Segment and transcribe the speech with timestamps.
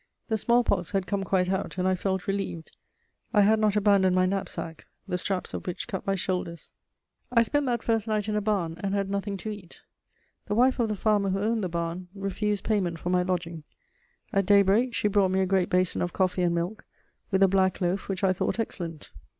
[0.29, 2.75] The smallpox had come quite out, and I felt relieved.
[3.35, 6.73] I had not abandoned my knapsack, the straps of which cut my shoulders.
[7.31, 9.81] I spent that first night in a barn, and had nothing to eat.
[10.47, 13.63] The wife of the farmer who owned the barn refused payment for my lodging.
[14.33, 16.83] At daybreak she brought me a great basin of coffee and milk,
[17.29, 19.11] with a black loaf which I thought excellent.